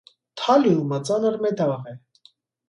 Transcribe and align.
Թալիումը 0.43 0.99
ծանր 1.09 1.37
մետաղ 1.45 1.85
է։ 1.93 1.95